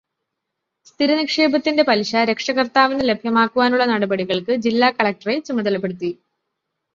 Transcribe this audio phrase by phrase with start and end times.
[0.87, 6.11] സ്ഥിരനിക്ഷേപത്തിന്റെ പലിശ രക്ഷകര്ത്താവിന് ലഭ്യമാക്കുവാനുള്ള നടപടികള്ക്ക് ജില്ലാ കളക്ടറെ ചുമതലപ്പെടുത്തി.